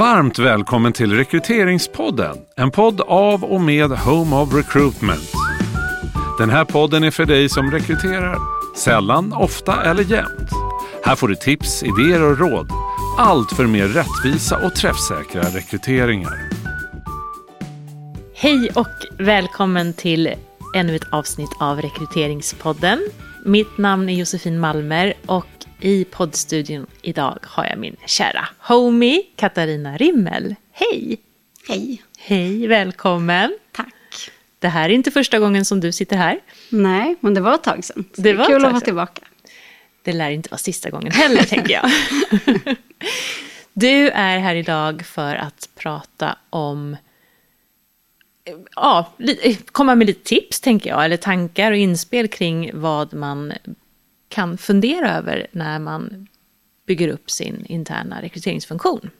[0.00, 2.36] Varmt välkommen till Rekryteringspodden.
[2.56, 5.32] En podd av och med Home of Recruitment.
[6.38, 8.38] Den här podden är för dig som rekryterar.
[8.76, 10.50] Sällan, ofta eller jämt.
[11.04, 12.70] Här får du tips, idéer och råd.
[13.18, 16.48] Allt för mer rättvisa och träffsäkra rekryteringar.
[18.34, 20.34] Hej och välkommen till
[20.74, 22.98] ännu ett avsnitt av Rekryteringspodden.
[23.44, 29.96] Mitt namn är Josefin Malmer och i poddstudion idag har jag min kära homie Katarina
[29.96, 30.54] Rimmel.
[30.72, 31.20] Hej!
[31.68, 32.02] Hej.
[32.18, 33.58] Hej, välkommen.
[33.72, 33.94] Tack.
[34.58, 36.40] Det här är inte första gången som du sitter här.
[36.68, 38.04] Nej, men det var ett tag sedan.
[38.16, 39.22] Det det var kul att vara tillbaka.
[40.02, 41.90] Det lär inte vara sista gången heller, tänker jag.
[43.72, 46.96] Du är här idag för att prata om...
[48.76, 49.12] Ja,
[49.72, 51.04] komma med lite tips, tänker jag.
[51.04, 53.52] Eller tankar och inspel kring vad man
[54.30, 56.28] kan fundera över när man
[56.86, 59.10] bygger upp sin interna rekryteringsfunktion.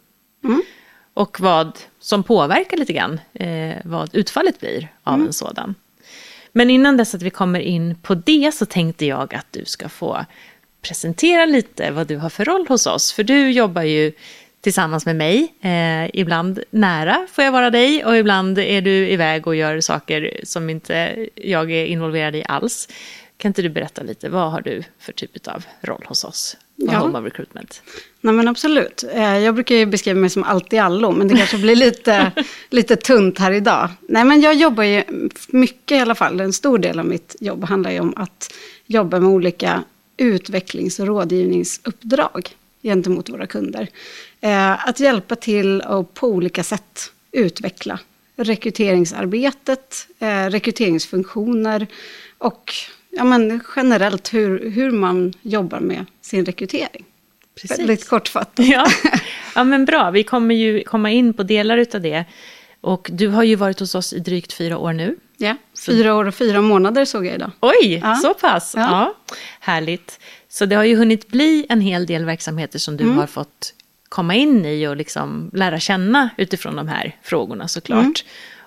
[1.14, 5.74] Och vad som påverkar lite grann eh, vad utfallet blir av en sådan.
[6.52, 9.88] Men innan dess att vi kommer in på det så tänkte jag att du ska
[9.88, 10.24] få
[10.82, 13.12] presentera lite vad du har för roll hos oss.
[13.12, 14.12] För du jobbar ju
[14.60, 19.46] tillsammans med mig, eh, ibland nära får jag vara dig och ibland är du iväg
[19.46, 22.88] och gör saker som inte jag är involverad i alls.
[23.40, 26.86] Kan inte du berätta lite, vad har du för typ av roll hos oss på
[26.92, 26.98] Ja.
[26.98, 27.82] Home of Recruitment?
[28.20, 29.04] Nej, men absolut.
[29.12, 32.32] Eh, Jag brukar ju beskriva mig som allt i allo, men det kanske blir lite,
[32.70, 33.88] lite tunt här idag.
[34.00, 35.04] Nej, men jag jobbar ju
[35.48, 36.40] mycket i alla fall.
[36.40, 38.52] En stor del av mitt jobb handlar ju om att
[38.86, 39.82] jobba med olika
[40.16, 42.48] utvecklings och rådgivningsuppdrag
[42.82, 43.88] gentemot våra kunder.
[44.40, 47.98] Eh, Att hjälpa till och på olika sätt utveckla
[48.36, 51.86] rekryteringsarbetet, eh, rekryteringsfunktioner
[52.38, 52.72] och
[53.10, 57.04] ja, men generellt hur, hur man jobbar med sin rekrytering.
[57.68, 58.66] Väldigt kortfattat.
[58.66, 58.86] Ja.
[59.54, 60.10] ja, men bra.
[60.10, 62.24] Vi kommer ju komma in på delar utav det.
[62.80, 65.16] Och du har ju varit hos oss i drygt fyra år nu.
[65.36, 65.56] Ja,
[65.86, 67.50] fyra år och fyra månader såg jag idag.
[67.60, 68.14] Oj, Ja.
[68.16, 68.72] så pass.
[68.76, 68.80] Ja.
[68.80, 69.34] Ja.
[69.60, 70.20] Härligt.
[70.48, 73.74] Så det har ju hunnit bli en hel del verksamheter som du har fått
[74.08, 78.24] komma in i och liksom lära känna utifrån de här frågorna såklart.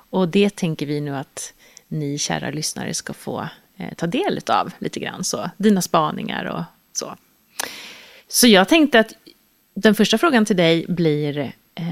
[0.10, 1.54] Och det tänker vi nu att
[1.88, 3.48] ni kära lyssnare ska få
[3.84, 5.24] Eh, ta del av lite grann.
[5.24, 6.64] Så, dina spaningar och
[6.94, 7.16] så.
[8.28, 9.14] Så jag tänkte att
[9.74, 11.38] den första frågan till dig blir
[11.76, 11.84] eh,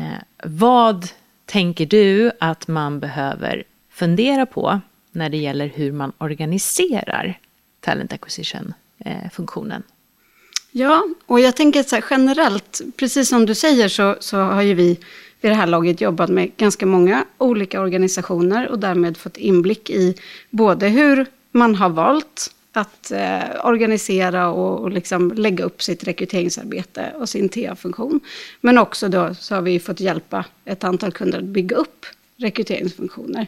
[0.44, 1.08] vad
[1.46, 4.80] tänker du att man behöver fundera på
[5.12, 7.40] när det gäller hur man organiserar
[7.80, 9.84] talent acquisition-funktionen?
[9.88, 14.62] Eh, ja, och jag tänker så här, generellt, precis som du säger så, så har
[14.62, 15.00] ju vi
[15.42, 20.16] vid det här laget jobbat med ganska många olika organisationer och därmed fått inblick i
[20.50, 27.14] både hur man har valt att eh, organisera och, och liksom lägga upp sitt rekryteringsarbete
[27.18, 28.20] och sin TA-funktion.
[28.62, 32.06] Men också då så har vi fått hjälpa ett antal kunder att bygga upp
[32.38, 33.48] rekryteringsfunktioner.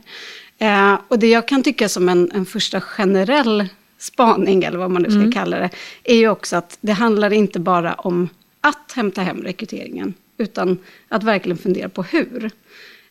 [0.58, 5.02] Eh, och det jag kan tycka som en, en första generell spaning, eller vad man
[5.02, 5.70] nu ska kalla det,
[6.04, 8.30] är ju också att det handlar inte bara om
[8.62, 10.78] att hämta hem rekryteringen, utan
[11.10, 12.52] att verkligen fundera på hur.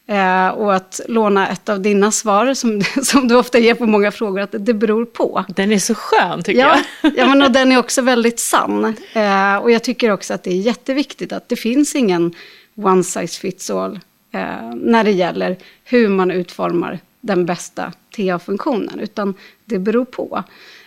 [0.06, 4.10] Eh, och att låna ett av dina svar, som, som du ofta ger på många
[4.10, 5.44] frågor, att det beror på.
[5.48, 7.12] Den är så skön tycker Ja, jag.
[7.16, 8.96] ja men och den är också väldigt sann.
[9.12, 12.34] Eh, och jag tycker också att det är jätteviktigt att det finns ingen
[12.74, 14.00] one size fits all
[14.32, 19.34] eh, när det gäller hur man utformar den bästa TA-funktionen, utan
[19.64, 20.44] det beror på.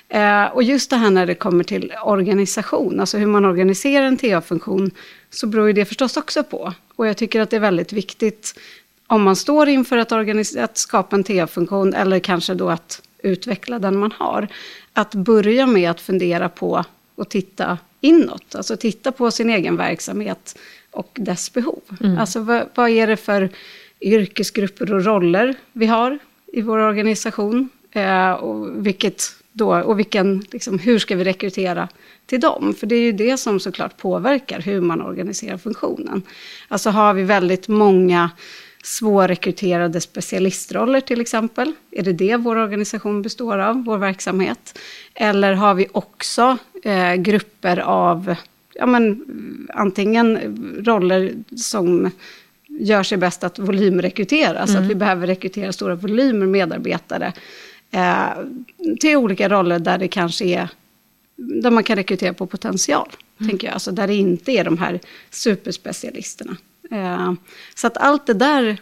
[0.09, 4.17] Eh, och just det här när det kommer till organisation, alltså hur man organiserar en
[4.17, 4.91] TA-funktion,
[5.29, 6.73] så beror ju det förstås också på.
[6.95, 8.59] Och jag tycker att det är väldigt viktigt
[9.07, 13.79] om man står inför att, organis- att skapa en TA-funktion, eller kanske då att utveckla
[13.79, 14.47] den man har,
[14.93, 20.57] att börja med att fundera på och titta inåt, alltså titta på sin egen verksamhet
[20.91, 21.81] och dess behov.
[22.19, 23.49] Alltså vad, vad är det för
[24.01, 26.19] yrkesgrupper och roller vi har
[26.53, 27.69] i vår organisation?
[27.91, 31.87] Eh, och, vilket då, och vilken, liksom, hur ska vi rekrytera
[32.25, 32.75] till dem?
[32.79, 36.21] För det är ju det som såklart påverkar hur man organiserar funktionen.
[36.67, 38.29] Alltså har vi väldigt många
[38.85, 41.73] svårrekryterade specialistroller till exempel?
[41.91, 44.79] Är det det vår organisation består av, vår verksamhet?
[45.13, 48.35] Eller har vi också eh, grupper av,
[48.73, 49.25] ja men
[49.73, 50.37] antingen
[50.85, 52.11] roller som
[52.67, 57.33] gör sig bäst att volymrekrytera, så att vi behöver rekrytera stora volymer medarbetare
[57.91, 58.29] eh,
[58.99, 60.69] till olika roller där det kanske är
[61.37, 63.73] där man kan rekrytera på potential, tänker jag.
[63.73, 64.99] Alltså där det inte är de här
[65.29, 66.57] superspecialisterna.
[66.91, 67.33] Eh,
[67.75, 68.77] så att allt det där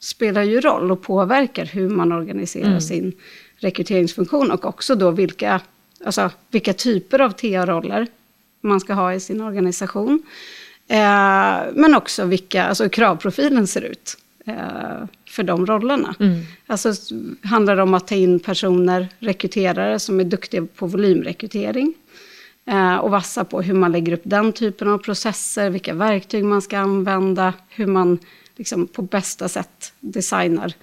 [0.00, 3.12] spelar ju roll och påverkar hur man organiserar sin
[3.56, 5.60] rekryteringsfunktion och också då vilka,
[6.04, 8.06] alltså, vilka typer av TA-roller
[8.60, 10.22] man ska ha i sin organisation.
[10.88, 14.16] Eh, men också vilka, alltså hur kravprofilen ser ut
[14.46, 16.14] eh, för de rollerna.
[16.20, 16.40] Mm.
[16.66, 16.92] Alltså
[17.42, 21.94] handlar det om att ta in personer, rekryterare som är duktiga på volymrekrytering.
[22.66, 26.62] Eh, och vassa på hur man lägger upp den typen av processer, vilka verktyg man
[26.62, 28.18] ska använda, hur man
[28.56, 30.74] liksom på bästa sätt designar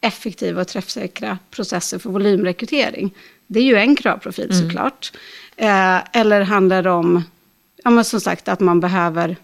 [0.00, 3.14] effektiva och träffsäkra processer för volymrekrytering.
[3.46, 5.12] Det är ju en kravprofil såklart.
[5.56, 7.22] Eh, eller handlar det om,
[7.84, 9.36] ja men som sagt att man behöver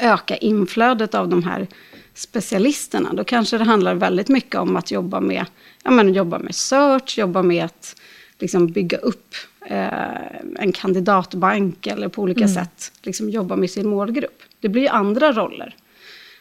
[0.00, 1.66] öka inflödet av de här
[2.14, 3.12] specialisterna.
[3.12, 5.46] Då kanske det handlar väldigt mycket om att jobba med,
[5.84, 7.96] ja, men jobba med search, jobba med att
[8.42, 9.34] liksom bygga upp
[9.66, 14.42] eh, en kandidatbank eller på olika sätt liksom jobba med sin målgrupp.
[14.60, 15.76] Det blir ju andra roller.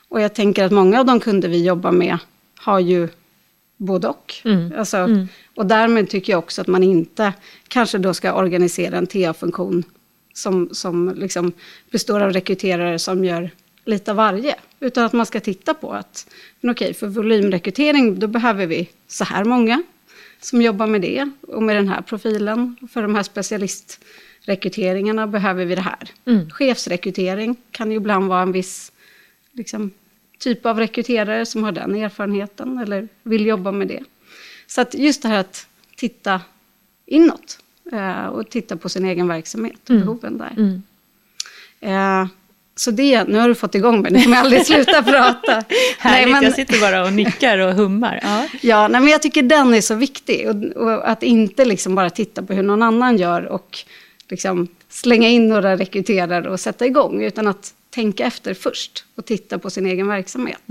[0.09, 2.17] Och jag tänker att många av de kunder vi jobbar med
[2.55, 3.07] har ju
[3.77, 4.33] både och.
[4.43, 4.73] Mm.
[4.77, 7.33] Alltså, Och därmed tycker jag också att man inte
[7.67, 9.83] kanske då ska organisera en TA-funktion
[10.33, 11.51] som, som liksom
[11.91, 13.49] består av rekryterare som gör
[13.85, 14.55] lite av varje.
[14.79, 16.27] Utan att man ska titta på att,
[16.61, 19.83] men okej, för volymrekrytering då behöver vi så här många
[20.41, 22.75] som jobbar med det och med den här profilen.
[22.91, 26.09] För de här specialistrekryteringarna behöver vi det här.
[26.25, 26.49] Mm.
[26.49, 28.91] Chefsrekrytering kan ju ibland vara en viss
[29.51, 29.91] liksom,
[30.39, 34.03] typ av rekryterare som har den erfarenheten eller vill jobba med det.
[34.67, 36.41] Så att just det här att titta
[37.05, 37.59] inåt
[37.91, 40.53] eh, och titta på sin egen verksamhet och behoven där.
[40.57, 40.83] Mm.
[41.79, 42.27] Eh,
[42.75, 45.63] så det, nu har du fått igång mig, nu kommer jag aldrig sluta prata.
[45.97, 48.19] Härligt, men- jag sitter bara och nickar och hummar.
[48.23, 48.47] Ja.
[48.61, 50.49] Ja, nej, men jag tycker den är så viktig.
[50.49, 53.77] Och, och att inte liksom bara titta på hur någon annan gör och
[54.29, 57.23] liksom slänga in några rekryterare och sätta igång.
[57.23, 60.61] Utan att tänka efter först och titta på sin egen verksamhet.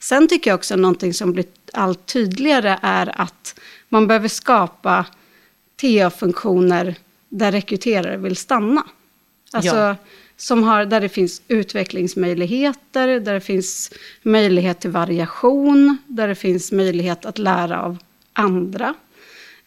[0.00, 5.04] Sen tycker jag också någonting som blir allt tydligare är att man behöver skapa
[5.80, 6.94] TA-funktioner
[7.28, 8.82] där rekryterare vill stanna.
[9.52, 9.96] Alltså, Ja
[10.36, 13.92] som har, där det finns utvecklingsmöjligheter, där det finns
[14.22, 17.98] möjlighet till variation, där det finns möjlighet att lära av
[18.32, 18.94] andra,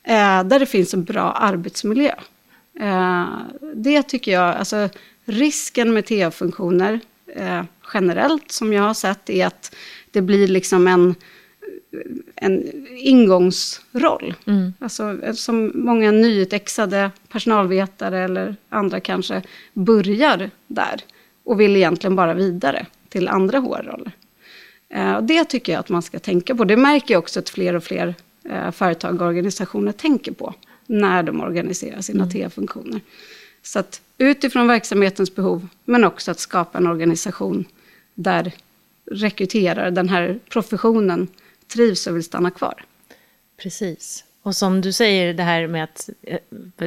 [0.03, 2.13] eh, där det finns en bra arbetsmiljö.
[2.79, 3.27] Eh,
[3.75, 4.89] det tycker jag, alltså
[5.25, 6.99] risken med TA-funktioner
[7.35, 7.63] eh,
[7.93, 9.75] generellt som jag har sett är att
[10.11, 11.15] det blir liksom en,
[12.35, 14.33] en ingångsroll.
[14.45, 14.73] Mm.
[14.79, 19.41] Alltså, som många nyutexade personalvetare eller andra kanske
[19.73, 21.01] börjar där
[21.43, 24.11] och vill egentligen bara vidare till andra HR-roller.
[24.89, 26.63] Eh, det tycker jag att man ska tänka på.
[26.65, 30.53] Det märker jag också att fler och fler eh, företag och organisationer tänker på
[30.85, 33.01] när de organiserar sina TA-funktioner.
[33.63, 37.65] Så att utifrån verksamhetens behov, men också att skapa en organisation
[38.13, 38.51] där
[39.11, 41.27] rekryterare, den här professionen,
[41.73, 42.85] trivs och vill stanna kvar.
[43.57, 44.23] Precis.
[44.43, 46.39] Och som du säger, det här med att, eh,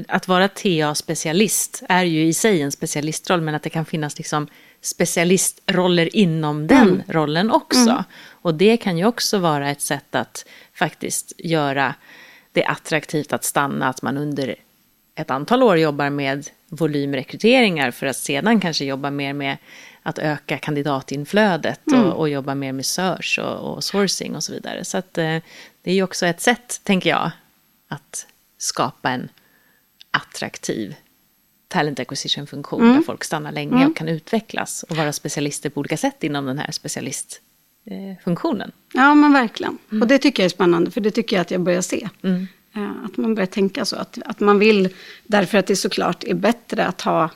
[0.08, 4.48] att vara TA-specialist är ju i sig en specialistroll, men att det kan finnas liksom
[4.80, 8.04] specialistroller inom den rollen också.
[8.28, 10.44] Och det kan ju också vara ett sätt att
[10.74, 11.94] faktiskt göra
[12.52, 14.54] det attraktivt att stanna, att man under
[15.14, 19.56] ett antal år jobbar med volymrekryteringar för att sedan kanske jobba mer med
[20.02, 24.84] att öka kandidatinflödet och, och jobba mer med search och, och sourcing och så vidare.
[24.84, 25.36] Så att, eh,
[25.82, 27.30] det är ju också ett sätt, tänker jag,
[27.88, 28.26] att
[28.58, 29.28] skapa en
[30.10, 30.94] attraktiv
[31.68, 36.24] talent acquisition-funktion där folk stannar länge och kan utvecklas och vara specialister på olika sätt
[36.24, 38.72] inom den här specialistfunktionen.
[38.94, 39.78] Ja, men verkligen.
[40.00, 42.08] Och det tycker jag är spännande, för det tycker jag att jag börjar se.
[42.74, 44.88] Eh, Att man börjar tänka så, att, att man vill,
[45.24, 47.30] därför att det såklart är bättre att ha,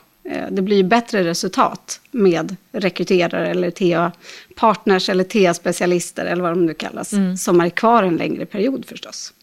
[0.49, 7.13] det blir bättre resultat med rekryterare eller TA-partners eller TA-specialister eller vad de nu kallas,
[7.37, 9.33] som är kvar en längre period förstås.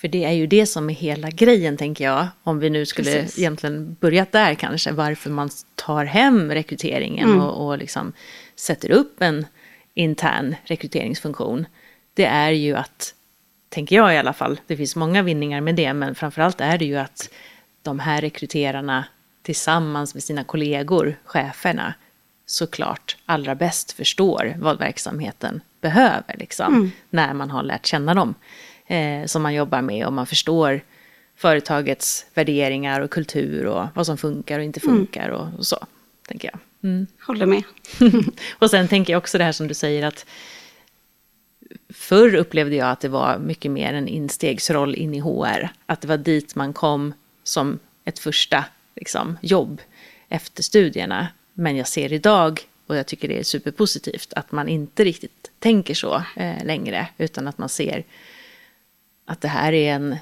[0.00, 2.26] För det är ju det som är hela grejen, tänker jag.
[2.42, 3.38] Om vi nu skulle Precis.
[3.38, 8.12] egentligen börjat där kanske, varför man tar hem rekryteringen och, och liksom
[8.56, 9.46] sätter upp en
[9.94, 11.66] intern rekryteringsfunktion.
[12.14, 13.14] Det är ju att,
[13.68, 16.84] tänker jag i alla fall, det finns många vinningar med det, men framförallt är det
[16.84, 17.30] ju att
[17.82, 19.04] de här rekryterarna
[19.46, 21.94] tillsammans med sina kollegor, cheferna,
[22.46, 28.34] såklart allra bäst förstår vad verksamheten behöver, liksom, när man har lärt känna dem
[28.86, 30.80] eh, som man jobbar med och man förstår
[31.36, 35.86] företagets värderingar och kultur och vad som funkar och inte funkar och, och så,
[36.28, 36.58] tänker jag.
[36.90, 37.06] Mm.
[37.26, 37.62] Håller med.
[38.58, 40.26] och sen tänker jag också det här som du säger att
[41.88, 45.68] förr upplevde jag att det var mycket mer en instegsroll in i HR.
[45.86, 48.64] Att det var dit man kom som ett första
[48.96, 49.80] liksom, jobb
[50.28, 51.28] efter studierna.
[51.54, 55.94] Men jag ser idag, och jag tycker det är superpositivt, att man inte riktigt tänker
[55.94, 58.04] så eh, längre, utan att man ser
[59.24, 60.16] att det här är en,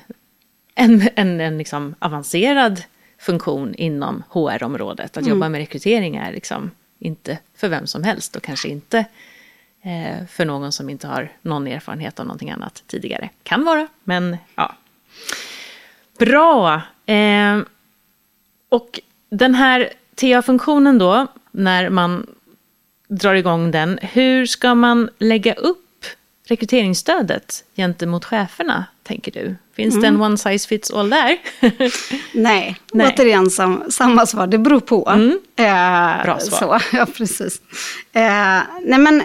[0.74, 2.82] en, en, en liksom avancerad
[3.18, 5.16] funktion inom HR-området.
[5.16, 9.04] Att jobba med rekrytering är liksom inte för vem som helst och kanske inte
[9.82, 13.30] eh, för någon som inte har någon erfarenhet av någonting annat tidigare.
[13.42, 14.74] Kan vara, men ja.
[16.18, 16.82] Bra!
[17.06, 17.58] Eh,
[18.68, 22.26] och den här TA-funktionen då, när man
[23.08, 25.78] drar igång den, hur ska man lägga upp
[26.46, 29.56] rekryteringsstödet gentemot cheferna, tänker du?
[29.76, 30.02] Finns mm.
[30.02, 31.38] det en one size fits all där?
[32.34, 33.14] Nej, Nej.
[33.14, 35.08] återigen sam, samma svar, det beror på.
[35.08, 35.38] Mm.
[35.56, 36.78] Eh, Bra svar.
[36.78, 37.60] Så, ja, precis.
[38.12, 39.22] Eh, nej, men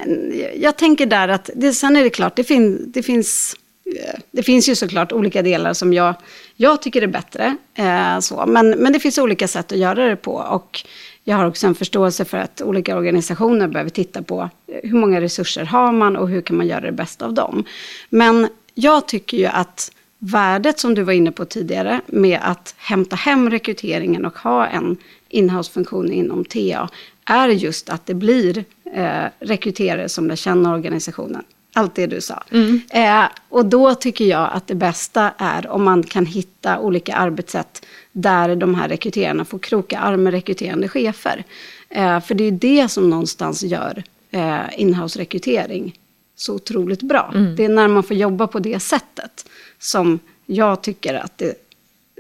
[0.56, 3.56] jag tänker där att, det, sen är det klart, det, fin, det finns
[3.98, 6.14] Eh, det finns ju såklart olika delar som jag,
[6.56, 7.58] jag tycker är bättre.
[7.74, 8.46] Eh, så.
[8.48, 10.34] Men, men det finns olika sätt att göra det på.
[10.34, 10.84] Och
[11.24, 15.22] jag har också en förståelse för att olika organisationer behöver titta på eh, hur många
[15.22, 17.64] resurser har man och hur kan man göra det bästa av dem.
[18.10, 23.16] Men jag tycker ju att värdet som du var inne på tidigare med att hämta
[23.16, 24.98] hem rekryteringen och ha en
[25.30, 26.90] inhouse-funktion inom TA
[27.26, 31.44] är just att det blir eh, rekryterare som lär känna organisationen.
[31.74, 32.44] Allt det du sa.
[32.52, 32.82] Mm.
[32.90, 37.86] Eh, och då tycker jag att det bästa är om man kan hitta olika arbetssätt
[38.12, 41.44] där de här rekryterarna får kroka arm med rekryterande chefer.
[41.90, 46.00] Eh, för det är det som någonstans gör eh, inhouse-rekrytering
[46.36, 47.32] så otroligt bra.
[47.36, 47.56] Mm.
[47.56, 49.46] Det är när man får jobba på det sättet
[49.80, 51.54] som jag tycker att det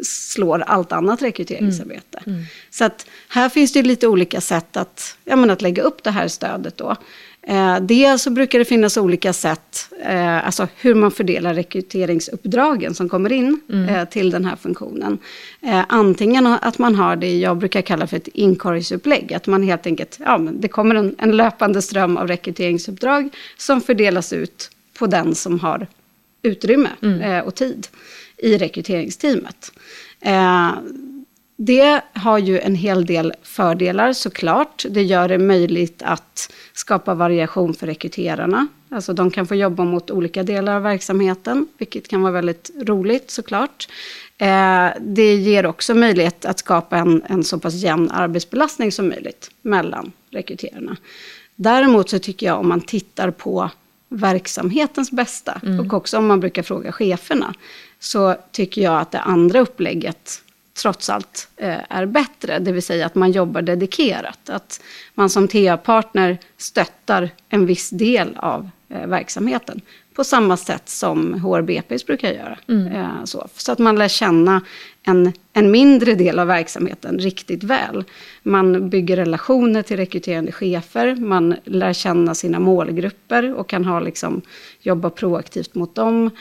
[0.03, 2.21] slår allt annat rekryteringsarbete.
[2.25, 2.37] Mm.
[2.37, 2.45] Mm.
[2.69, 6.11] Så att här finns det lite olika sätt att, ja, men att lägga upp det
[6.11, 6.95] här stödet då.
[7.41, 13.09] Eh, dels så brukar det finnas olika sätt, eh, alltså hur man fördelar rekryteringsuppdragen som
[13.09, 13.95] kommer in mm.
[13.95, 15.17] eh, till den här funktionen.
[15.61, 19.85] Eh, antingen att man har det jag brukar kalla för ett inkorgsupplägg, att man helt
[19.85, 25.07] enkelt, ja men det kommer en, en löpande ström av rekryteringsuppdrag som fördelas ut på
[25.07, 25.87] den som har
[26.41, 27.21] utrymme mm.
[27.21, 27.87] Eh, och tid
[28.37, 29.71] i rekryteringsteamet.
[31.61, 34.85] Det har ju en hel del fördelar såklart.
[34.89, 38.67] Det gör det möjligt att skapa variation för rekryterarna.
[38.89, 43.31] Alltså de kan få jobba mot olika delar av verksamheten, vilket kan vara väldigt roligt
[43.31, 43.87] såklart.
[44.37, 49.51] Eh, det ger också möjlighet att skapa en, en så pass jämn arbetsbelastning som möjligt
[49.61, 50.97] mellan rekryterarna.
[51.55, 53.69] Däremot så tycker jag om man tittar på
[54.09, 55.79] verksamhetens bästa mm.
[55.79, 57.53] och också om man brukar fråga cheferna
[57.99, 60.43] så tycker jag att det andra upplägget
[60.81, 62.59] trots allt eh, är bättre.
[62.59, 64.49] Det vill säga att man jobbar dedikerat.
[64.49, 64.81] Att
[65.13, 69.81] man som TA-partner stöttar en viss del av eh, verksamheten.
[70.13, 72.57] På samma sätt som HRBPs brukar göra.
[72.67, 72.87] Mm.
[72.87, 74.61] Eh, så, så att man lär känna
[75.03, 78.03] en, en mindre del av verksamheten riktigt väl.
[78.43, 84.41] Man bygger relationer till rekryterande chefer, man lär känna sina målgrupper och kan ha, liksom,
[84.81, 86.31] jobba proaktivt mot dem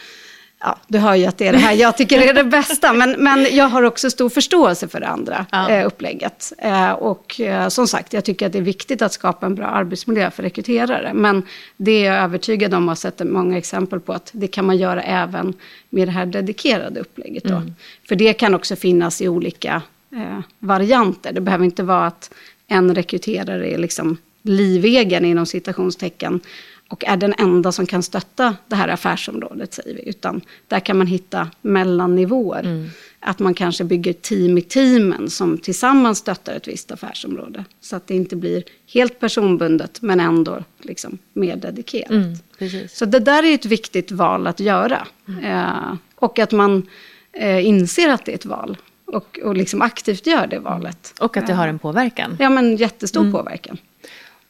[0.61, 2.93] ja, du hör ju att det är det här jag tycker är det bästa.
[2.93, 5.71] Men, men jag har också stor förståelse för det andra ja.
[5.71, 6.53] eh, upplägget.
[6.59, 9.67] Eh, och eh, som sagt, jag tycker att det är viktigt att skapa en bra
[9.67, 11.11] arbetsmiljö för rekryterare.
[11.15, 11.43] Men
[11.77, 14.77] det är jag övertygad om och har sett många exempel på att det kan man
[14.77, 15.55] göra även
[15.91, 17.45] med det här dedikerade upplägget.
[17.45, 17.57] Då.
[17.57, 17.75] Mm.
[18.09, 21.33] För det kan också finnas i olika eh, varianter.
[21.33, 22.31] Det behöver inte vara att
[22.67, 26.41] en rekryterare är liksom livegen inom citationstecken
[26.89, 30.09] och är den enda som kan stötta det här affärsområdet, säger vi.
[30.09, 32.61] Utan där kan man hitta mellannivåer.
[32.61, 32.89] Mm.
[33.21, 37.65] Att man kanske bygger team i teamen som tillsammans stöttar ett visst affärsområde.
[37.81, 42.11] Så att det inte blir helt personbundet, men ändå liksom mer dedikerat.
[42.11, 45.07] Mm, så det där är ett viktigt val att göra.
[45.29, 45.45] Mm.
[45.45, 46.87] Eh, och att man
[47.33, 48.77] eh, inser att det är ett val.
[49.05, 51.15] Och, och liksom aktivt gör det valet.
[51.21, 52.37] Och att det har en påverkan.
[52.41, 53.33] Ja, men jättestor mm.
[53.33, 53.79] påverkan.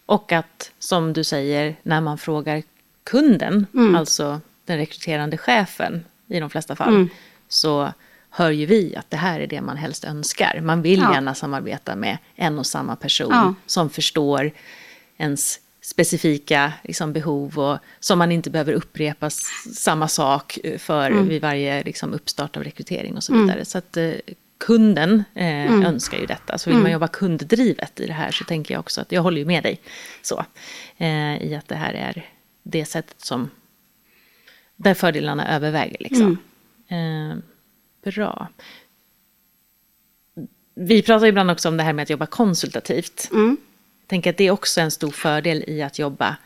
[0.09, 2.63] Och att, som du säger, när man frågar
[3.05, 3.95] kunden, mm.
[3.95, 7.09] alltså den rekryterande chefen i de flesta fall, mm.
[7.49, 7.93] så
[8.31, 10.61] hör ju vi att det här är det man helst önskar.
[10.61, 11.15] Man vill ja.
[11.15, 13.55] gärna samarbeta med en och samma person ja.
[13.67, 14.51] som förstår
[15.17, 19.31] ens specifika liksom, behov och som man inte behöver upprepa
[19.75, 21.29] samma sak för mm.
[21.29, 23.47] vid varje liksom, uppstart av rekrytering och så mm.
[23.47, 23.65] vidare.
[23.65, 24.13] Så att eh,
[24.59, 25.87] kunden eh, mm.
[25.87, 26.59] önskar ju detta.
[26.59, 26.83] Så vill mm.
[26.83, 29.63] man jobba kunddrivet i det här så tänker jag också att jag håller ju med
[29.63, 29.81] dig
[30.23, 30.45] så,
[30.97, 32.27] eh, i att det här är
[32.63, 33.51] det sättet som
[34.77, 35.97] där fördelarna överväger.
[36.01, 36.39] Liksom.
[36.89, 37.31] Mm.
[37.31, 37.37] Eh,
[38.03, 38.49] bra.
[40.75, 43.29] Vi pratar ibland också om det här med att jobba konsultativt.
[43.33, 43.57] Mm.
[44.01, 46.37] Jag tänker att det är också en stor fördel i att jobba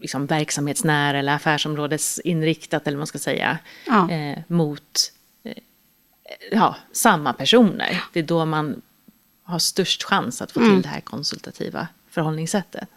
[0.00, 4.10] liksom verksamhetsnära eller affärsområdesinriktat eller vad man ska säga, ja.
[4.10, 5.12] eh, mot
[6.50, 8.00] ja, samma personer.
[8.12, 8.82] Det är då man
[9.44, 10.82] har störst chans att få till mm.
[10.82, 12.88] det här konsultativa förhållningssättet.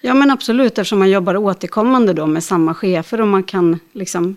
[0.00, 4.36] Ja men absolut, eftersom man jobbar återkommande då med samma chefer och man kan liksom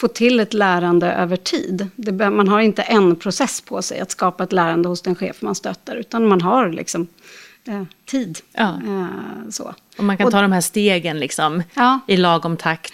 [0.00, 1.88] få till ett lärande över tid.
[1.96, 5.42] Det, man har inte en process på sig att skapa ett lärande hos den chef
[5.42, 7.06] man stöttar, utan man har liksom
[7.64, 8.38] eh, tid.
[8.52, 8.80] Ja.
[8.86, 9.74] Eh, så.
[9.98, 12.00] Och man kan Och- ta de här stegen liksom Ja.
[12.06, 12.92] i lagom takt.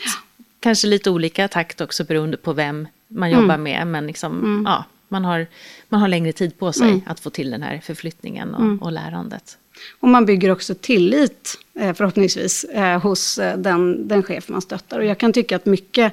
[0.61, 3.43] Kanske lite olika takt också beroende på vem man Mm.
[3.43, 3.87] jobbar med.
[3.87, 5.47] Men liksom, ja, man, har,
[5.89, 7.01] man har längre tid på sig Mm.
[7.07, 9.59] att få till den här förflyttningen och, och lärandet.
[10.01, 14.99] Och man bygger också tillit, eh, förhoppningsvis, eh, hos eh, den, den chef man stöttar.
[14.99, 16.13] Och jag kan tycka att mycket,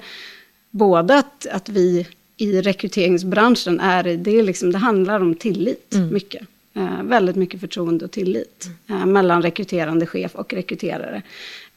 [0.71, 6.41] både att, att vi i rekryteringsbranschen är, det, är liksom, det handlar om tillit mycket.
[6.73, 11.21] Eh, väldigt mycket förtroende och tillit eh, mellan rekryterande chef och rekryterare.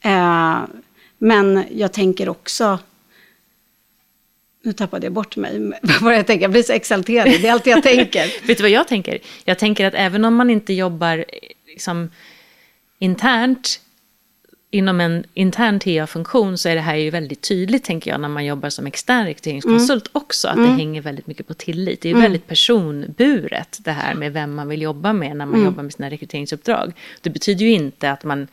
[0.01, 0.57] Eh,
[1.17, 2.79] men jag tänker också,
[4.61, 6.43] nu tappade jag bort mig, vad jag tänker?
[6.43, 8.33] Jag blir så exalterad, det är allt jag tänker.
[8.47, 9.19] Vet du vad jag tänker?
[9.43, 11.25] Jag tänker att även om man inte jobbar eh,
[11.67, 12.09] liksom,
[12.99, 13.81] internt
[14.71, 18.45] inom en intern TA-funktion så är det här ju väldigt tydligt, tänker jag, när man
[18.45, 22.01] jobbar som extern rekryteringskonsult också, att det hänger väldigt mycket på tillit.
[22.01, 25.63] Det är ju väldigt personburet, det här med vem man vill jobba med när man
[25.63, 26.93] jobbar med sina rekryteringsuppdrag.
[27.21, 28.47] Det betyder ju inte att man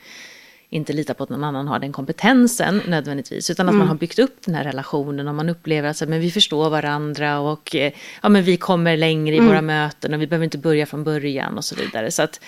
[0.70, 4.18] inte litar på att någon annan har den kompetensen nödvändigtvis, utan att man har byggt
[4.18, 7.92] upp den här relationen och man upplever att så, men vi förstår varandra och eh,
[8.22, 11.56] ja, men vi kommer längre i våra möten och vi behöver inte börja från början
[11.56, 12.10] och så vidare.
[12.10, 12.40] Så att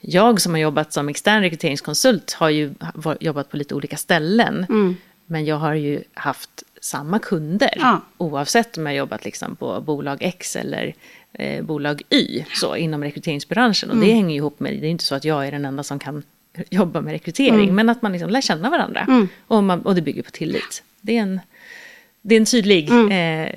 [0.00, 2.74] jag som har jobbat som extern rekryteringskonsult har ju
[3.20, 4.66] jobbat på lite olika ställen.
[5.26, 8.00] Men jag har ju haft samma kunder Ja.
[8.18, 10.94] oavsett om jag jobbat liksom på bolag X eller
[11.32, 13.90] eh, bolag Y så, inom rekryteringsbranschen.
[13.90, 15.82] Och det hänger ju ihop med, det är inte så att jag är den enda
[15.82, 16.22] som kan
[16.70, 19.06] jobba med rekrytering, men att man liksom lär känna varandra.
[19.46, 20.82] Och, man, och det bygger på tillit.
[21.00, 21.40] Det är en,
[22.22, 23.48] det är en tydlig eh,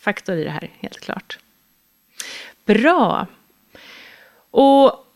[0.00, 1.38] faktor i det här, helt klart.
[2.64, 3.26] Bra.
[4.50, 5.06] Och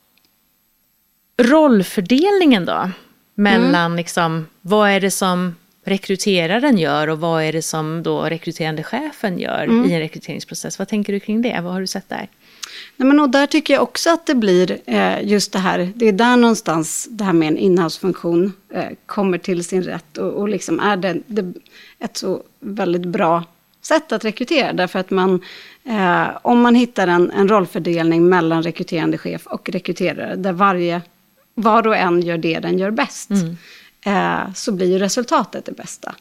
[1.37, 2.91] rollfördelningen då?
[3.35, 8.83] Mellan liksom, vad är det som rekryteraren gör och vad är det som då rekryterande
[8.83, 10.79] chefen gör i en rekryteringsprocess?
[10.79, 11.61] Vad tänker du kring det?
[11.62, 12.29] Vad har du sett där?
[12.97, 16.09] Nej, men och där tycker jag också att det blir eh, just det här, det
[16.09, 20.49] är där någonstans det här med en inhouse-funktion eh, kommer till sin rätt och, och
[20.49, 21.52] liksom är det, det
[21.99, 23.45] ett så väldigt bra
[23.83, 24.73] sätt att rekrytera.
[24.73, 25.41] Därför att man,
[25.85, 31.02] eh, om man hittar en, en rollfördelning mellan rekryterande chef och rekryterare, där varje,
[31.55, 33.31] var och en gör det den gör bäst,
[34.05, 36.15] eh, så blir ju resultatet det bästa.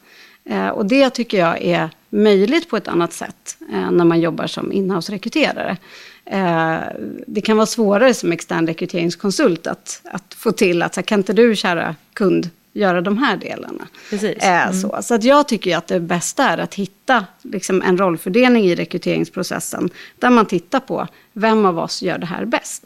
[0.44, 4.46] Eh, och det tycker jag är möjligt på ett annat sätt eh, när man jobbar
[4.46, 5.76] som inhouse-rekryterare.
[6.24, 6.80] Eh,
[7.26, 11.20] det kan vara svårare som extern rekryteringskonsult att, att få till att, så här, kan
[11.20, 13.88] inte du kära kund göra de här delarna?
[14.10, 14.36] Precis.
[14.36, 14.98] Eh, så.
[15.02, 19.90] så att jag tycker att det bästa är att hitta liksom, en rollfördelning i rekryteringsprocessen
[20.18, 22.84] där man tittar på vem av oss gör det här bäst.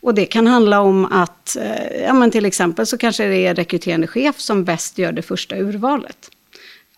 [0.00, 3.54] Och det kan handla om att, eh, ja men till exempel så kanske det är
[3.54, 6.30] rekryterande chef som bäst gör det första urvalet.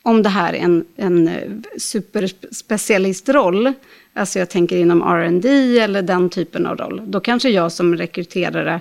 [0.02, 3.72] Om det här är en, en eh, superspecialistroll,
[4.14, 8.80] alltså jag tänker inom R&D eller den typen av roll, då kanske jag som rekryterare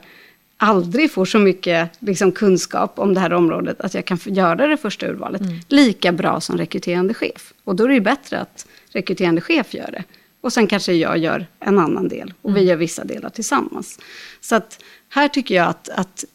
[0.58, 4.78] aldrig får så mycket liksom, kunskap om det här området att jag kan göra det
[4.78, 7.54] första urvalet lika bra som rekryterande chef.
[7.64, 10.04] Och då är det ju bättre att rekryterande chef gör det.
[10.42, 14.00] Och sen kanske jag gör en annan del och vi gör vissa delar tillsammans.
[14.42, 16.26] Så att här tycker jag att, att,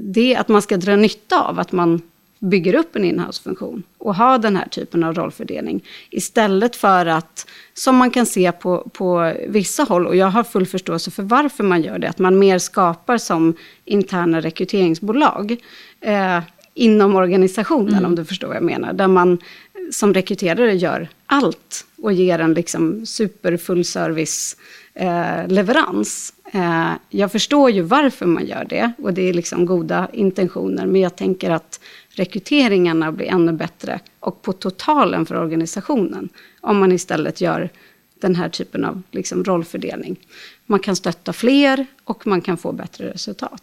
[0.00, 2.02] det, att man ska dra nytta av att man
[2.40, 5.84] bygger upp en inhouse-funktion och ha den här typen av rollfördelning.
[6.10, 10.66] Istället för att, som man kan se på, på vissa håll, och jag har full
[10.66, 15.56] förståelse för varför man gör det, att man mer skapar som interna rekryteringsbolag
[16.00, 16.40] eh,
[16.74, 18.92] inom organisationen, om du förstår vad jag menar.
[18.92, 19.38] Där man
[19.90, 24.56] som rekryterare gör allt och ger en liksom superfull service
[24.94, 26.34] eh, leverans.
[26.52, 31.00] Eh, jag förstår ju varför man gör det och det är liksom goda intentioner, men
[31.00, 36.28] jag tänker att rekryteringarna blir ännu bättre och på totalen för organisationen
[36.60, 37.70] om man istället gör
[38.20, 40.16] den här typen av liksom rollfördelning.
[40.66, 43.62] Man kan stötta fler och man kan få bättre resultat.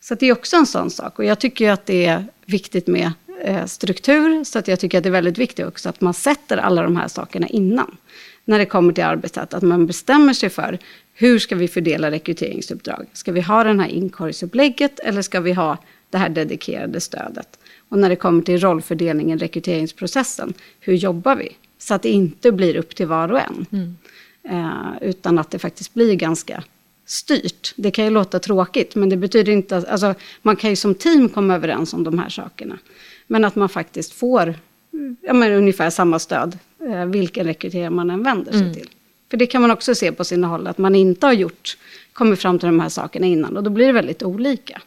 [0.00, 1.18] Så att det är också en sån sak.
[1.18, 3.12] Och jag tycker att det är viktigt med
[3.44, 4.44] eh, struktur.
[4.44, 6.96] Så att jag tycker att det är väldigt viktigt också att man sätter alla de
[6.96, 7.96] här sakerna innan.
[8.44, 9.54] När det kommer till arbetet.
[9.54, 10.78] Att man bestämmer sig för
[11.14, 13.06] hur ska vi fördela rekryteringsuppdrag.
[13.12, 15.78] Ska vi ha den här inkorgsupplägget eller ska vi ha
[16.12, 17.58] det här dedikerade stödet?
[17.88, 20.54] Och när det kommer till rollfördelningen, rekryteringsprocessen.
[20.80, 21.48] Hur jobbar vi?
[21.78, 23.66] Så att det inte blir upp till var och en.
[24.48, 26.64] Eh, utan att det faktiskt blir ganska
[27.06, 27.74] styrt.
[27.76, 29.88] Det kan ju låta tråkigt, men det betyder inte att...
[29.88, 32.78] Alltså, man kan ju som team komma överens om de här sakerna.
[33.26, 34.54] Men att man faktiskt får
[34.92, 38.88] mm, ja, men ungefär samma stöd, eh, vilken rekryterare man än vänder sig till.
[39.30, 41.76] För det kan man också se på sina håll, att man inte har gjort,
[42.12, 43.56] kommit fram till de här sakerna innan.
[43.56, 44.80] Och då blir det väldigt olika.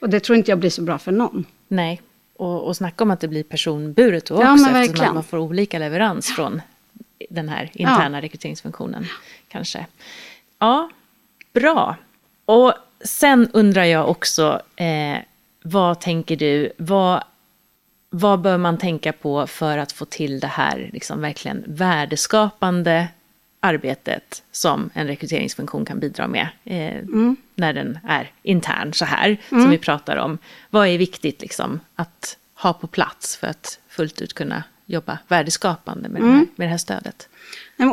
[0.00, 1.44] Och det tror inte jag blir så bra för någon.
[1.68, 2.02] Nej,
[2.36, 5.38] och, och snacka om att det blir personburet då Ja, också, men eftersom man får
[5.38, 6.62] olika leverans från
[7.30, 9.06] den här interna rekryteringsfunktionen.
[9.48, 9.86] Kanske.
[10.58, 10.90] Ja,
[11.52, 11.96] bra.
[12.44, 15.18] Och sen undrar jag också, eh,
[15.62, 17.24] vad tänker du, vad,
[18.10, 23.08] vad bör man tänka på för att få till det här liksom verkligen värdeskapande
[23.60, 27.36] arbetet som en rekryteringsfunktion kan bidra med eh, mm.
[27.54, 29.62] när den är intern så här, mm.
[29.62, 30.38] som vi pratar om.
[30.70, 36.08] Vad är viktigt liksom, att ha på plats för att fullt ut kunna jobba värdeskapande
[36.08, 36.32] med, mm.
[36.32, 37.28] det, här, med det här stödet?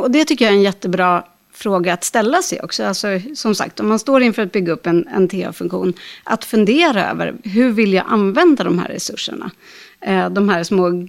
[0.02, 2.84] Och det tycker jag är en jättebra fråga att ställa sig också.
[2.84, 7.10] Alltså, som sagt, om man står inför att bygga upp en, en TA-funktion, att fundera
[7.10, 9.50] över hur vill jag använda de här resurserna?
[10.00, 11.08] Eh, de här små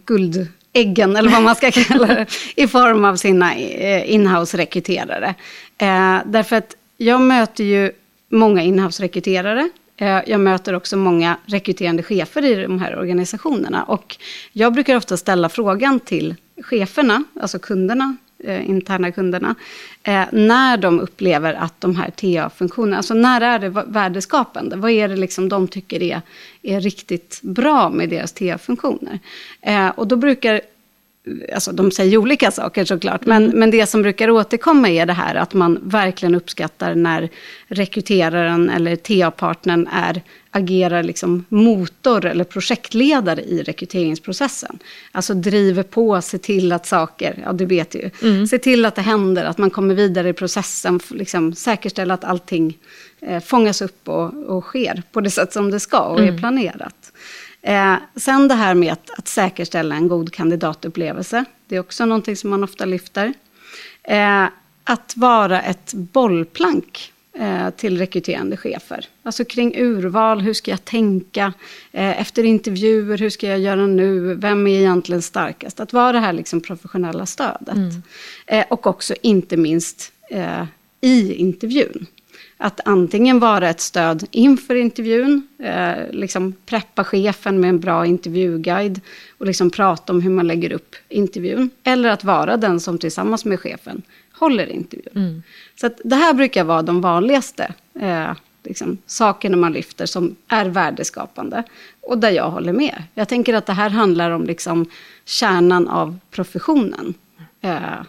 [0.75, 5.35] äggen, eller vad man ska kalla det, i form av sina eh, inhouse-rekryterare.
[5.77, 7.91] Eh, därför att jag möter ju
[8.29, 9.69] många inhouse-rekryterare.
[9.97, 13.83] Eh, jag möter också många rekryterande chefer i de här organisationerna.
[13.83, 14.17] Och
[14.51, 19.55] jag brukar ofta ställa frågan till cheferna, alltså kunderna, eh, interna kunderna,
[20.03, 24.75] eh, när de upplever att de här TA-funktionerna, alltså när är det värdeskapande?
[24.75, 26.21] Vad är det liksom de tycker är,
[26.61, 29.19] är riktigt bra med deras TA-funktioner?
[29.61, 30.61] Eh, och då brukar
[31.53, 33.59] Alltså de säger olika saker såklart, men, mm.
[33.59, 37.29] men det som brukar återkomma är det här att man verkligen uppskattar när
[37.67, 40.21] rekryteraren eller TA-partnern är,
[40.55, 44.79] agerar liksom motor eller projektledare i rekryteringsprocessen.
[45.11, 48.47] Alltså driver på, ser till att saker, ja du vet ju, mm.
[48.47, 52.77] se till att det händer, att man kommer vidare i processen, liksom säkerställa att allting
[53.21, 56.35] eh, fångas upp och, och sker på det sätt som det ska och mm.
[56.35, 57.11] är planerat.
[57.61, 61.45] Eh, sen det här med att, att säkerställa en god kandidatupplevelse.
[61.67, 63.33] Det är också någonting som man ofta lyfter.
[64.03, 64.45] Eh,
[64.83, 67.11] att vara ett bollplank
[67.75, 69.07] till rekryterande chefer.
[69.23, 71.53] Alltså kring urval, hur ska jag tänka?
[71.91, 74.33] Eh, efter intervjuer, hur ska jag göra nu?
[74.33, 75.79] Vem är egentligen starkast?
[75.79, 77.75] Att vara det här liksom professionella stödet.
[77.75, 78.01] Mm.
[78.47, 80.63] Eh, och också inte minst eh,
[81.01, 82.05] i intervjun.
[82.57, 89.01] Att antingen vara ett stöd inför intervjun, eh, liksom preppa chefen med en bra intervjuguide
[89.37, 91.69] och liksom prata om hur man lägger upp intervjun.
[91.83, 94.01] Eller att vara den som tillsammans med chefen
[94.39, 95.11] håller intervjun.
[95.15, 95.43] Mm.
[95.75, 98.31] Så att det här brukar vara de vanligaste eh,
[98.63, 101.63] liksom, sakerna man lyfter som är värdeskapande.
[102.01, 103.03] Och där jag håller med.
[103.13, 104.89] Jag tänker att det här handlar om liksom,
[105.25, 107.13] kärnan av professionen.
[107.61, 108.01] Eh,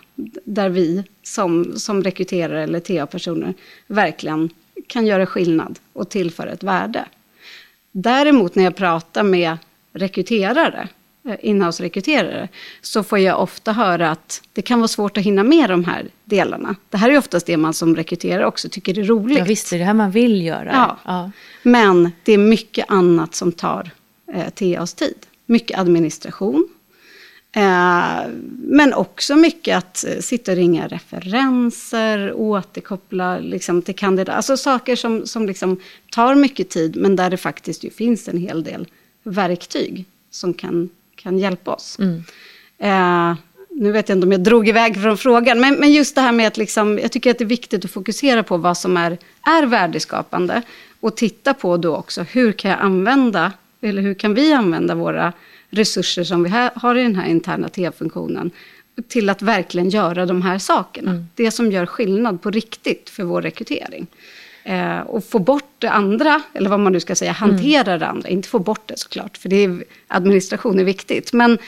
[0.45, 3.55] där vi som, som rekryterare eller TA-personer
[3.87, 4.51] verkligen
[4.87, 7.05] kan göra skillnad och tillföra ett värde.
[7.93, 9.57] Däremot när jag pratar med
[9.93, 10.89] rekryterare,
[11.41, 12.49] inhouse-rekryterare,
[12.81, 16.07] så får jag ofta höra att det kan vara svårt att hinna med de här
[16.25, 16.77] delarna.
[16.91, 19.39] Det här är oftast det man som rekryterare också tycker är roligt.
[19.39, 20.71] Ja, visst, det är det här man vill göra.
[20.73, 20.99] Ja.
[21.05, 21.31] ja.
[21.63, 23.91] Men det är mycket annat som tar
[24.33, 25.17] eh, TAs tid.
[25.47, 26.69] Mycket administration,
[27.57, 34.37] Eh, men också mycket att eh, sitta och ringa referenser, återkoppla liksom, till kandidater.
[34.37, 38.39] Alltså saker som, som liksom tar mycket tid, men där det faktiskt ju finns en
[38.39, 38.89] hel del
[39.23, 41.99] verktyg som kan, kan hjälpa oss.
[41.99, 42.25] Mm.
[42.79, 43.37] Eh,
[43.71, 46.33] nu vet jag inte om jag drog iväg från frågan, men, men just det här
[46.33, 49.19] med att liksom, jag tycker att det är viktigt att fokusera på vad som är,
[49.43, 50.63] är värdeskapande.
[51.01, 55.33] Och titta på då också, hur kan jag använda, eller hur kan vi använda våra
[55.71, 58.51] resurser som vi har i den här interna T-funktionen
[59.09, 61.11] till att verkligen göra de här sakerna.
[61.11, 61.27] Mm.
[61.35, 64.07] Det som gör skillnad på riktigt för vår rekrytering.
[64.67, 68.01] Eh, och få bort det andra, eller vad man nu ska säga, hantera mm.
[68.01, 68.29] det andra.
[68.29, 71.33] Inte få bort det såklart, för det är, administration är viktigt.
[71.33, 71.59] Men,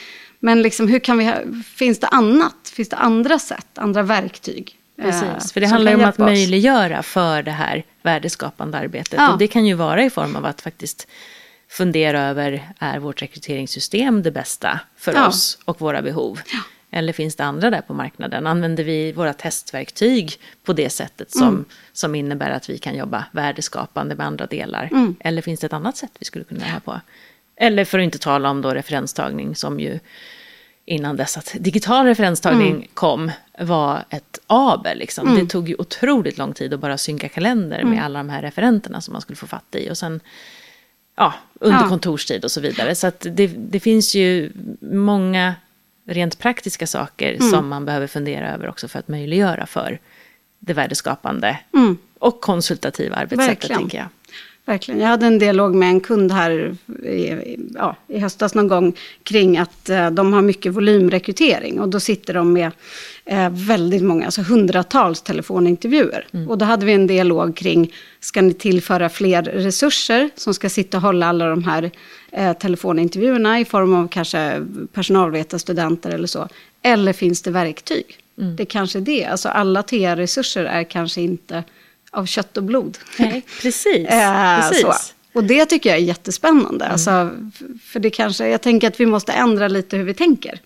[0.41, 1.33] men liksom, hur kan vi,
[1.77, 2.55] finns det annat?
[2.73, 4.77] Finns det andra sätt, andra verktyg?
[4.99, 6.19] Eh, Precis, för det handlar ju om att oss.
[6.19, 9.15] möjliggöra för det här värdeskapande arbetet.
[9.17, 9.33] Ja.
[9.33, 11.09] Och det kan ju vara i form av att faktiskt
[11.69, 15.29] fundera över, är vårt rekryteringssystem det bästa för ja.
[15.29, 16.41] oss och våra behov?
[16.53, 16.59] Ja.
[16.91, 18.47] Eller finns det andra där på marknaden?
[18.47, 21.65] Använder vi våra testverktyg på det sättet som, mm.
[21.93, 24.89] som innebär att vi kan jobba värdeskapande med andra delar?
[24.93, 25.17] Mm.
[25.21, 27.01] Eller finns det ett annat sätt vi skulle kunna göra på?
[27.57, 29.99] Eller för att inte tala om då referenstagning som ju
[30.85, 32.87] innan dess att digital referenstagning mm.
[32.95, 34.95] kom var ett aber.
[34.95, 35.29] Liksom.
[35.29, 35.41] Mm.
[35.41, 38.05] Det tog ju otroligt lång tid att bara synka kalender med mm.
[38.05, 39.91] alla de här referenterna som man skulle få fatt i.
[39.91, 40.21] Och sen
[41.17, 41.89] ja, under ja.
[41.89, 42.95] kontorstid och så vidare.
[42.95, 45.55] Så att det, det finns ju många
[46.09, 47.51] rent praktiska saker mm.
[47.51, 49.99] som man behöver fundera över också för att möjliggöra för
[50.59, 51.99] det värdeskapande mm.
[52.19, 53.81] och konsultativa arbetssättet, Verkligen.
[53.81, 54.07] tänker jag.
[54.69, 55.01] Verkligen.
[55.01, 59.59] Jag hade en dialog med en kund här i, ja, i höstas någon gång kring
[59.59, 62.71] att eh, de har mycket volymrekrytering och då sitter de med
[63.25, 66.27] eh, väldigt många, alltså hundratals telefonintervjuer.
[66.33, 66.49] Mm.
[66.49, 70.97] Och då hade vi en dialog kring, ska ni tillföra fler resurser som ska sitta
[70.97, 71.91] och hålla alla de här
[72.33, 76.49] eh, telefonintervjuerna i form av kanske personalvetarstudenter eller så.
[76.83, 78.05] Eller finns det verktyg?
[78.39, 78.57] Mm.
[78.57, 81.65] Det är kanske är det, alltså alla TA-resurser är kanske inte
[82.11, 82.99] av kött och blod.
[83.19, 84.09] Nej, precis.
[84.09, 84.81] Eh, precis.
[84.83, 84.93] så.
[85.33, 86.89] Och det tycker jag är jättespännande.
[86.89, 87.31] Alltså,
[87.83, 90.61] för det kanske, jag tänker att vi måste ändra lite hur vi tänker.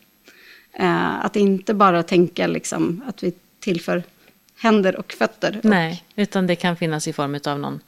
[0.72, 4.02] Eh, att inte bara tänka liksom, att vi tillför
[4.58, 5.58] händer och fötter.
[5.58, 7.80] Och, Nej, utan det kan finnas i form av någon,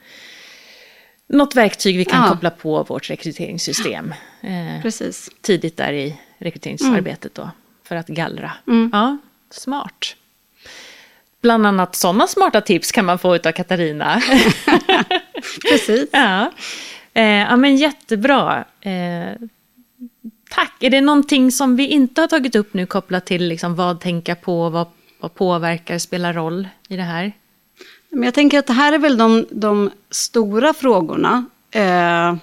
[1.28, 2.28] något verktyg vi kan Ja.
[2.30, 4.14] koppla på vårt rekryteringssystem.
[4.40, 5.30] Eh, Precis.
[5.40, 7.50] tidigt där i rekryteringsarbetet då,
[7.84, 8.52] för att gallra.
[8.66, 8.90] Mm.
[8.92, 9.18] Ja,
[9.50, 10.16] smart.
[11.44, 14.22] Bland annat sådana smarta tips kan man få av Katarina.
[15.70, 16.08] Precis.
[16.12, 16.52] ja.
[17.14, 18.64] Eh, ja, men jättebra.
[18.80, 19.48] Eh,
[20.50, 20.72] tack.
[20.80, 24.34] Är det någonting som vi inte har tagit upp nu kopplat till liksom vad tänka
[24.34, 24.86] på, vad,
[25.20, 27.32] vad påverkar, spelar roll i det här?
[28.10, 32.36] Men jag tänker att det här är väl de, de stora frågorna, eh,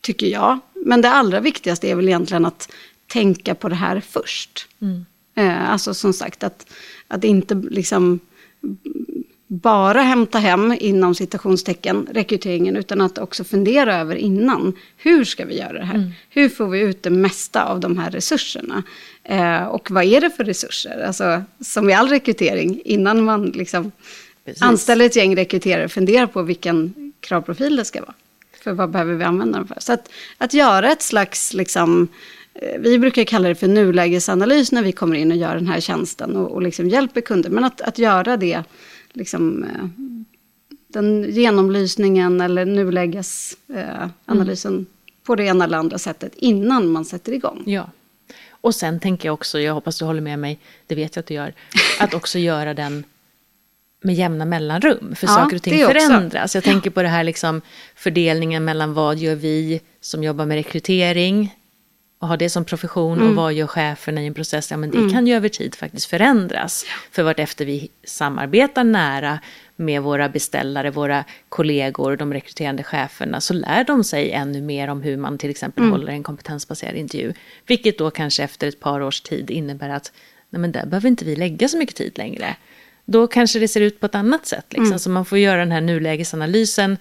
[0.00, 0.58] tycker jag.
[0.74, 2.72] Men det allra viktigaste är väl egentligen att
[3.06, 4.68] tänka på det här först.
[5.36, 6.66] Eh, alltså som sagt, att,
[7.08, 8.20] att inte liksom
[9.48, 14.72] bara hämta hem, inom citationstecken, rekryteringen, utan att också fundera över innan.
[14.96, 16.12] Hur ska vi göra det här?
[16.30, 18.82] Hur får vi ut det mesta av de här resurserna?
[19.24, 21.04] Eh, och vad är det för resurser?
[21.06, 23.92] Alltså, som i all rekrytering, innan man liksom
[24.44, 24.62] Precis.
[24.62, 28.14] anställer ett gäng rekryterare, fundera på vilken kravprofil det ska vara.
[28.62, 29.80] För vad behöver vi använda dem för?
[29.80, 32.08] Så att, att göra ett slags, liksom,
[32.78, 36.36] vi brukar kalla det för nulägesanalys när vi kommer in och gör den här tjänsten
[36.36, 37.50] och, och liksom hjälper kunder.
[37.50, 38.62] Men att, att göra det,
[39.12, 39.86] liksom, eh,
[40.88, 44.86] den genomlysningen eller nulägesanalysen
[45.24, 47.62] på det ena eller andra sättet innan man sätter igång.
[47.66, 47.90] Ja.
[48.50, 51.26] Och sen tänker jag också, jag hoppas du håller med mig, det vet jag att
[51.26, 51.54] du gör,
[52.00, 53.04] att också göra den
[54.00, 55.14] med jämna mellanrum.
[55.16, 56.54] För Ja, saker och ting förändras.
[56.54, 57.60] Jag tänker på det här liksom
[57.94, 61.54] fördelningen mellan vad gör vi som jobbar med rekrytering
[62.26, 63.28] och har det som profession Mm.
[63.28, 64.70] och vad gör cheferna i en process.
[64.70, 66.84] Ja, men det kan ju över tid faktiskt förändras.
[67.12, 69.38] För vartefter vi samarbetar nära
[69.76, 75.02] med våra beställare, våra kollegor, de rekryterande cheferna, så lär de sig ännu mer om
[75.02, 75.92] hur man till exempel Mm.
[75.92, 77.32] håller en kompetensbaserad intervju.
[77.66, 80.12] Vilket då kanske efter ett par års tid innebär att
[80.50, 82.56] nej men där behöver inte vi lägga så mycket tid längre.
[83.04, 84.66] Då kanske det ser ut på ett annat sätt.
[84.68, 84.86] Liksom.
[84.86, 84.98] Mm.
[84.98, 86.96] Så man får göra den här nulägesanalysen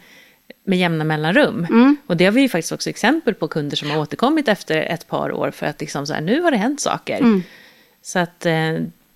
[0.66, 1.68] med jämna mellanrum.
[1.70, 1.98] Mm.
[2.08, 5.08] Och det har vi ju faktiskt också exempel på kunder som har återkommit efter ett
[5.08, 7.18] par år för att liksom så här, nu har det hänt saker.
[7.18, 7.44] Mm.
[8.02, 8.74] Så att eh,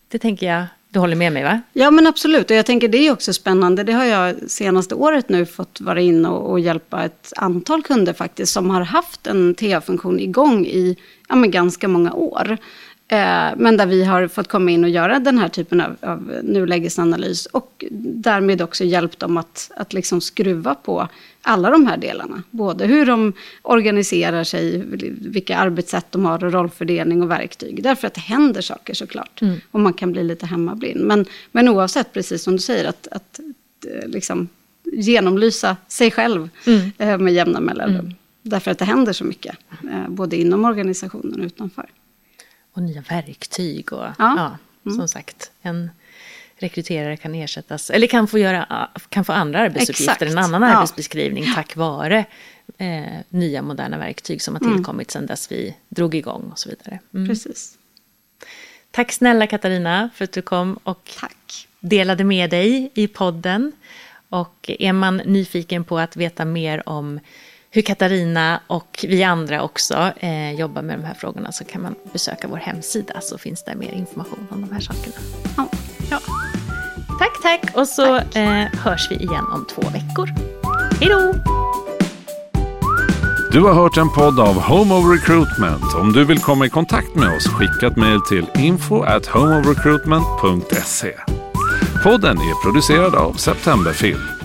[0.07, 1.61] det tänker jag, du håller med mig va?
[1.73, 3.83] Ja men absolut, och jag tänker det är också spännande.
[3.83, 8.13] Det har jag senaste året nu fått vara in och, och hjälpa ett antal kunder
[8.13, 10.97] faktiskt som har haft en TA-funktion igång i
[11.29, 12.57] ja, men ganska många år.
[13.11, 16.33] Eh, men där vi har fått komma in och göra den här typen av, av
[16.43, 21.07] nulägesanalys och därmed också hjälpt dem att, att liksom skruva på
[21.41, 22.43] alla de här delarna.
[22.51, 24.83] Både hur de organiserar sig,
[25.21, 27.83] vilka arbetssätt de har och rollfördelning och verktyg.
[27.83, 29.41] Därför att det händer saker såklart.
[29.71, 31.01] Och man kan bli lite hemmablind.
[31.01, 33.39] Men, men oavsett, precis som du säger, att, att
[33.87, 34.47] eh, liksom
[34.83, 36.49] genomlysa sig själv
[36.97, 38.13] eh, med jämna mellanrum.
[38.41, 39.55] Därför att det händer så mycket,
[39.91, 41.85] eh, både inom organisationen och utanför.
[42.79, 44.57] Och nya verktyg och Ja.
[44.83, 45.89] ja, som sagt, en
[46.57, 50.31] rekryterare kan ersättas, eller kan få, göra, kan få andra arbetsuppgifter, Exakt.
[50.31, 50.67] en annan Ja.
[50.77, 52.25] arbetsbeskrivning tack vare
[52.77, 56.99] eh, nya moderna verktyg som har tillkommit sedan dess vi drog igång och så vidare.
[57.13, 57.27] Mm.
[57.27, 57.77] Precis.
[58.91, 61.67] Tack snälla Katarina för att du kom och Tack.
[61.79, 63.71] delade med dig i podden.
[64.29, 67.19] Och är man nyfiken på att veta mer om
[67.71, 71.95] hur Katarina och vi andra också eh, jobbar med de här frågorna så kan man
[72.13, 75.15] besöka vår hemsida så finns det mer information om de här sakerna.
[75.57, 75.67] Ja.
[76.11, 76.19] Ja.
[77.19, 80.29] Tack, tack och så Eh, hörs vi igen om två veckor.
[80.99, 81.33] Hej då!
[83.51, 85.95] Du har hört en podd av Home of Recruitment.
[85.95, 91.13] Om du vill komma i kontakt med oss, skicka ett mejl till info at homeofrecruitment.se.
[92.03, 94.38] Podden är producerad av Septemberfilm.